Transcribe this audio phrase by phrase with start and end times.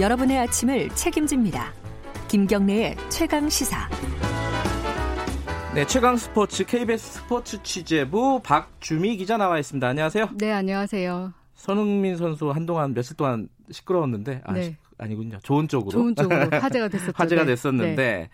[0.00, 1.72] 여러분의 아침을 책임집니다.
[2.28, 3.88] 김경래의 최강 시사.
[5.74, 9.86] 네, 최강 스포츠 KBS 스포츠 취재부 박주미 기자 나와 있습니다.
[9.88, 10.30] 안녕하세요.
[10.34, 11.32] 네, 안녕하세요.
[11.54, 14.76] 손흥민 선수 한동안 며칠 동안 시끄러웠는데 아, 네.
[14.98, 15.38] 아니군요.
[15.42, 15.90] 좋은 쪽으로.
[15.92, 17.12] 좋은 쪽으로 화제가 됐었죠.
[17.14, 17.48] 화제가 네.
[17.52, 18.28] 됐었는데 네.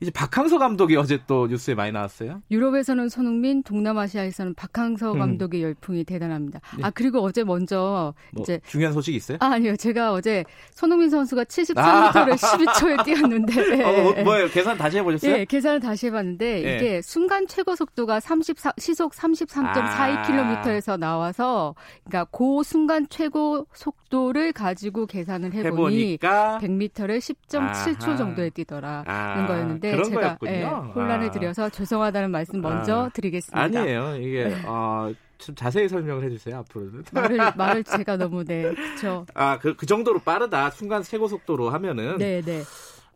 [0.00, 2.42] 이제 박항서 감독이 어제 또 뉴스에 많이 나왔어요.
[2.50, 5.18] 유럽에서는 손흥민, 동남아시아에서는 박항서 음.
[5.18, 6.60] 감독의 열풍이 대단합니다.
[6.76, 6.84] 네.
[6.84, 9.38] 아 그리고 어제 먼저 뭐 이제 중요한 소식 있어요?
[9.40, 13.88] 아 아니요 제가 어제 손흥민 선수가 73m를 12초에 뛰었는데 아.
[14.20, 14.48] 어, 뭐예요?
[14.48, 15.32] 계산 다시 해보셨어요?
[15.32, 16.76] 예, 계산을 다시 해봤는데 예.
[16.76, 25.06] 이게 순간 최고 속도가 34, 시속 33.42km에서 나와서 그러니까 그 순간 최고 속 도를 가지고
[25.06, 28.16] 계산을 해보니 해보니까 100m를 10.7초 아하.
[28.16, 30.38] 정도에 뛰더라는 아, 거였는데 제가.
[30.46, 31.30] 예, 혼란을 아.
[31.30, 33.08] 드려서 죄송하다는 말씀 먼저 아.
[33.10, 33.60] 드리겠습니다.
[33.60, 34.16] 아니에요.
[34.16, 37.04] 이게 어, 좀 자세히 설명을 해주세요 앞으로는.
[37.12, 39.26] 말을 말을 제가 너무 네 그렇죠.
[39.34, 40.70] 아, 그, 그 정도로 빠르다.
[40.70, 42.16] 순간 최고 속도로 하면은.
[42.18, 42.62] 네 네.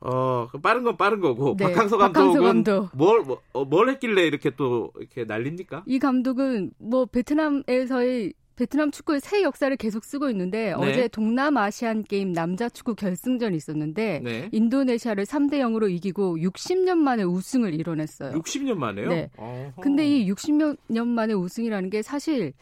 [0.03, 1.57] 어, 그 빠른 건 빠른 거고.
[1.59, 2.89] 네, 박항서 감독은 감독.
[2.95, 5.83] 뭘, 뭐, 어, 뭘 했길래 이렇게 또, 이렇게 난립니까?
[5.87, 10.73] 이 감독은 뭐 베트남에서의 베트남 축구의 새 역사를 계속 쓰고 있는데 네.
[10.75, 14.49] 어제 동남아시안 게임 남자 축구 결승전이 있었는데 네.
[14.53, 18.33] 인도네시아를 3대 0으로 이기고 60년 만에 우승을 이뤄냈어요.
[18.33, 19.09] 60년 만에요?
[19.09, 19.31] 네.
[19.39, 19.81] 어허.
[19.81, 22.53] 근데 이 60년 만에 우승이라는 게 사실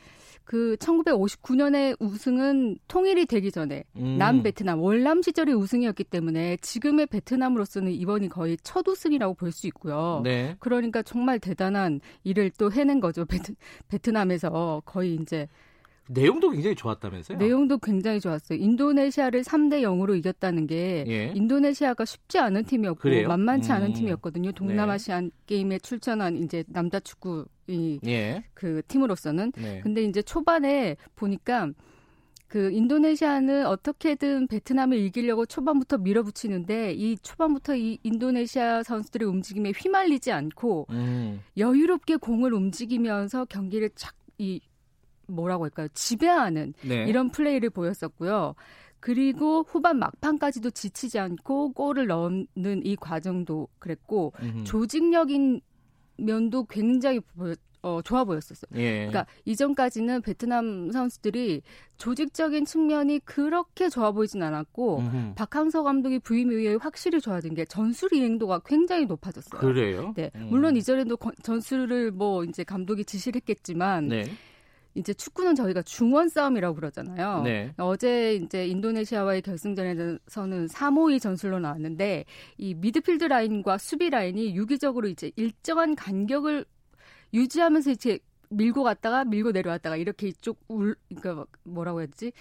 [0.44, 4.18] 그 1959년에 우승은 통일이 되기 전에 음.
[4.18, 10.20] 남 베트남 월남 시절의 우승이었기 때문에 지금의 베트남으로서는 이번이 거의 첫 우승이라고 볼 수 있고요.
[10.22, 10.54] 네.
[10.60, 13.24] 그러니까 정말 대단한 일을 또 해낸 거죠.
[13.26, 13.52] 베트,
[13.88, 15.48] 베트남에서 거의 이제
[16.08, 17.38] 내용도 굉장히 좋았다면서요?
[17.38, 18.58] 내용도 굉장히 좋았어요.
[18.58, 21.32] 인도네시아를 3대 0으로 이겼다는 게 예.
[21.34, 23.28] 인도네시아가 쉽지 않은 팀이었고 그래요?
[23.28, 23.92] 만만치 않은 음.
[23.92, 24.52] 팀이었거든요.
[24.52, 28.42] 동남아시안 게임에 출전한 이제 남자 축구 이 예.
[28.54, 29.80] 그 팀으로서는 네.
[29.82, 31.70] 근데 이제 초반에 보니까
[32.48, 40.86] 그 인도네시아는 어떻게든 베트남을 이기려고 초반부터 밀어붙이는데 이 초반부터 이 인도네시아 선수들의 움직임에 휘말리지 않고
[40.88, 41.40] 음.
[41.58, 44.62] 여유롭게 공을 움직이면서 경기를 착이
[45.28, 45.88] 뭐라고 할까요?
[45.94, 47.04] 지배하는 네.
[47.06, 48.54] 이런 플레이를 보였었고요.
[49.00, 54.64] 그리고 후반 막판까지도 지치지 않고 골을 넣는 이 과정도 그랬고 음흠.
[54.64, 55.60] 조직력인
[56.16, 58.68] 면도 굉장히 보여, 어, 좋아 보였었어요.
[58.74, 59.06] 예.
[59.06, 61.62] 그러니까 이전까지는 베트남 선수들이
[61.96, 65.34] 조직적인 측면이 그렇게 좋아 보이진 않았고 음흠.
[65.36, 69.60] 박항서 감독이 부임 이후에 확실히 좋아진 게 전술 이행도가 굉장히 높아졌어요.
[69.60, 70.12] 그래요?
[70.16, 70.48] 네, 음.
[70.50, 74.24] 물론 이전에도 거- 전술을 뭐 이제 감독이 지시를 했겠지만 네.
[74.94, 77.42] 이제 축구는 저희가 중원 싸움이라고 그러잖아요.
[77.42, 77.72] 네.
[77.76, 80.18] 어제 이제 인도네시아와의 결승전에서는
[80.66, 82.24] 3-5-2 전술로 나왔는데
[82.56, 86.64] 이 미드필드 라인과 수비 라인이 유기적으로 이제 일정한 간격을
[87.32, 88.18] 유지하면서 이제
[88.50, 92.32] 밀고 갔다가 밀고 내려왔다가 이렇게 이쪽 울 그러니까 뭐라고 되지?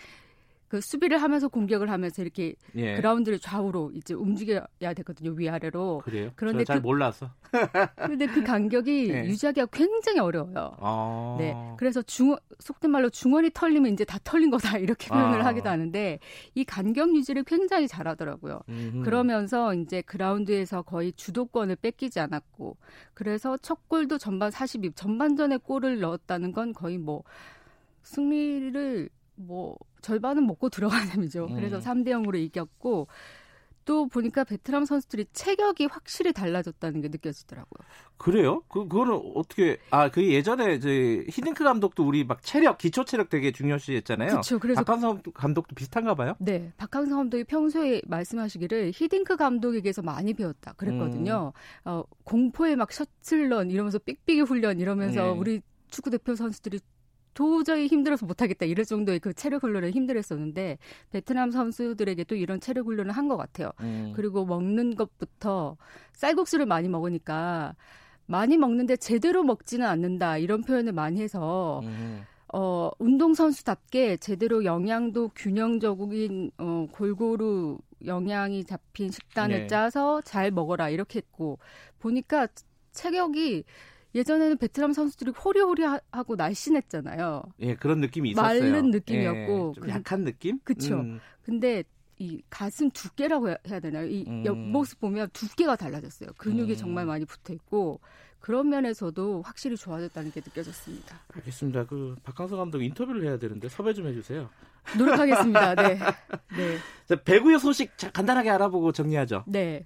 [0.67, 2.95] 그 수비를 하면서 공격을 하면서 이렇게 예.
[2.95, 6.01] 그라운드를 좌우로 이제 움직여야 되거든요 위아래로.
[6.03, 6.31] 그래요?
[6.35, 7.29] 그런데 잘 그- 몰라서.
[7.95, 9.25] 근데 그 간격이 네.
[9.27, 10.75] 유지하기가 굉장히 어려워요.
[10.79, 11.37] 어.
[11.39, 11.55] 네.
[11.77, 15.45] 그래서 중 속된 말로 중원이 털리면 이제 다 털린 거다 이렇게 표현을 아.
[15.45, 16.19] 하기도 하는데
[16.55, 18.61] 이 간격 유지를 굉장히 잘하더라고요.
[18.67, 19.03] 음흠.
[19.03, 22.75] 그러면서 이제 그라운드에서 거의 주도권을 뺏기지 않았고
[23.13, 27.23] 그래서 첫 골도 전반 42 전반전에 골을 넣었다는 건 거의 뭐
[28.03, 31.47] 승리를 뭐 절반은 먹고 들어간 셈이죠.
[31.47, 31.81] 그래서 음.
[31.81, 33.07] 3대 0으로 이겼고
[33.87, 37.87] 또 보니까 베트남 선수들이 체격이 확실히 달라졌다는 게 느껴지더라고요.
[38.17, 38.61] 그래요?
[38.67, 43.51] 그 그거는 어떻게 아 그 예전에 이제 히딩크 감독도 우리 막 체력 기초 체력 되게
[43.53, 44.29] 중요시했잖아요.
[44.29, 44.59] 그렇죠.
[44.59, 46.35] 그래서 박한성 감독도 비슷한가 봐요.
[46.39, 51.53] 네, 박항서 감독이 평소에 말씀하시기를 히딩크 감독에게서 많이 배웠다 그랬거든요.
[51.55, 51.89] 음.
[51.89, 55.29] 어, 공포의 막 셔틀런 이러면서 삑삑이 훈련 이러면서 네.
[55.29, 56.81] 우리 축구 대표 선수들이
[57.37, 60.79] 도저히 힘들어서 못하겠다 이럴 정도의 그 체력 훈련을 힘들었었는데
[61.11, 63.71] 베트남 선수들에게도 이런 체력 훈련을 한 것 같아요.
[63.81, 64.13] 음.
[64.15, 65.77] 그리고 먹는 것부터
[66.13, 67.75] 쌀국수를 많이 먹으니까
[68.25, 72.23] 많이 먹는데 제대로 먹지는 않는다 이런 표현을 많이 해서 음.
[72.53, 79.67] 어, 운동선수답게 제대로 영양도 균형적인 어, 골고루 영양이 잡힌 식단을 네.
[79.67, 81.59] 짜서 잘 먹어라 이렇게 했고
[81.99, 82.47] 보니까
[82.93, 83.63] 체격이
[84.15, 87.43] 예전에는 베트남 선수들이 호리호리하고 날씬했잖아요.
[87.59, 88.61] 예, 그런 느낌이 있었어요.
[88.71, 89.69] 마른 느낌이었고.
[89.69, 90.59] 예, 좀 그- 약한 느낌?
[90.63, 90.95] 그쵸.
[90.99, 91.19] 음.
[91.43, 91.83] 근데
[92.19, 94.05] 이 가슴 두께라고 해야- 되나요?
[94.07, 94.43] 이 음.
[94.45, 96.29] 옆모습 보면 두께가 달라졌어요.
[96.37, 96.75] 근육이 음.
[96.77, 97.99] 정말 많이 붙어 있고
[98.39, 101.19] 그런 면에서도 확실히 좋아졌다는 게 느껴졌습니다.
[101.35, 101.85] 알겠습니다.
[101.85, 104.49] 그 박항서 감독 인터뷰를 해야 되는데 섭외 좀 해주세요.
[104.97, 105.75] 노력하겠습니다.
[105.75, 105.99] 네.
[106.57, 106.77] 네.
[107.05, 109.43] 자, 배구의 소식 자, 간단하게 알아보고 정리하죠.
[109.47, 109.85] 네.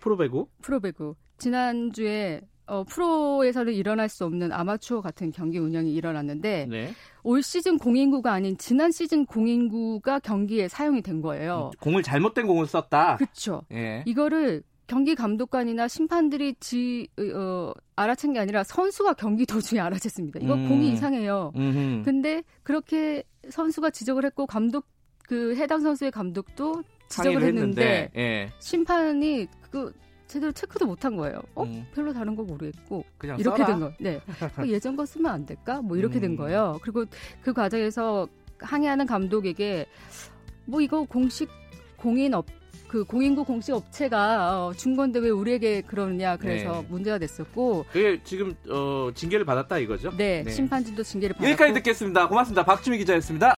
[0.00, 0.48] 프로배구.
[0.62, 1.16] 프로배구.
[1.38, 6.92] 지난주에 어, 프로에서는 일어날 수 없는 아마추어 같은 경기 운영이 일어났는데 네.
[7.22, 11.70] 올 시즌 공인구가 아닌 지난 시즌 공인구가 경기에 사용이 된 거예요.
[11.80, 13.16] 공을 잘못된 공을 썼다.
[13.16, 13.62] 그렇죠.
[13.72, 14.02] 예.
[14.06, 20.42] 이거를 경기 감독관이나 심판들이 지 어, 알아챈 게 아니라 선수가 경기 도중에 알아챘습니다.
[20.42, 20.68] 이거 음.
[20.68, 21.52] 공이 이상해요.
[21.56, 22.02] 음흠.
[22.04, 24.86] 근데 그렇게 선수가 지적을 했고 감독
[25.24, 28.50] 그 해당 선수의 감독도 지적을 항의를 했는데 예.
[28.60, 29.92] 심판이 그
[30.36, 31.40] 제대로 체크도 못한 거예요.
[31.54, 31.64] 어?
[31.64, 31.86] 음.
[31.94, 33.66] 별로 다른 거 모르겠고 그냥 이렇게 써라.
[33.66, 33.92] 된 거.
[33.98, 34.20] 네.
[34.54, 35.80] 그 예전 거 쓰면 안 될까?
[35.80, 36.20] 뭐 이렇게 음.
[36.20, 36.78] 된 거예요.
[36.82, 37.04] 그리고
[37.42, 38.28] 그 과정에서
[38.58, 39.86] 항의하는 감독에게
[40.66, 41.48] 뭐 이거 공식
[41.96, 46.86] 공인 업그 공인구 공식 업체가 어, 준 건데 왜 우리에게 그러느냐 그래서 네.
[46.88, 50.10] 문제가 됐었고 그게 지금 어, 징계를 받았다 이거죠?
[50.16, 50.50] 네, 네.
[50.50, 52.28] 심판진도 징계를 받았고 여기까지 듣겠습니다.
[52.28, 52.64] 고맙습니다.
[52.64, 53.54] 박주미 기자였습니다.